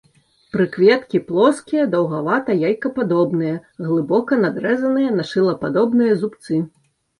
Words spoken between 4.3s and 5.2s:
надрэзаныя